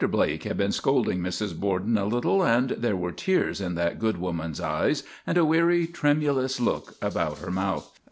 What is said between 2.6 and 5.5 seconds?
there were tears in that good woman's eyes and a